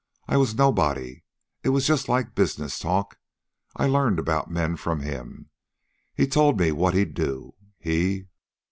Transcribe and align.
I 0.27 0.35
was 0.35 0.55
nobody. 0.55 1.21
It 1.61 1.69
was 1.69 1.85
just 1.85 2.09
like 2.09 2.29
a 2.29 2.31
business 2.31 2.79
talk. 2.79 3.19
I 3.75 3.85
learned 3.85 4.17
about 4.17 4.49
men 4.49 4.75
from 4.75 5.01
him. 5.01 5.51
He 6.15 6.25
told 6.25 6.59
me 6.59 6.71
what 6.71 6.95
he'd 6.95 7.13
do. 7.13 7.53
He..." 7.77 8.25